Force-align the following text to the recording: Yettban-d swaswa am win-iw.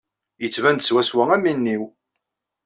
Yettban-d 0.41 0.81
swaswa 0.83 1.23
am 1.35 1.43
win-iw. 1.45 1.83